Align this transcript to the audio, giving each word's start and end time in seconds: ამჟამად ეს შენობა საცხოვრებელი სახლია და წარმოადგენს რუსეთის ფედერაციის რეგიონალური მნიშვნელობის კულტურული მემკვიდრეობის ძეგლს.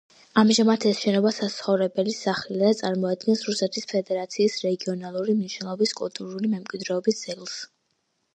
ამჟამად 0.41 0.85
ეს 0.91 1.01
შენობა 1.01 1.33
საცხოვრებელი 1.39 2.15
სახლია 2.19 2.63
და 2.69 2.79
წარმოადგენს 2.79 3.43
რუსეთის 3.51 3.87
ფედერაციის 3.93 4.57
რეგიონალური 4.69 5.37
მნიშვნელობის 5.43 5.95
კულტურული 6.01 6.53
მემკვიდრეობის 6.57 7.23
ძეგლს. 7.29 7.61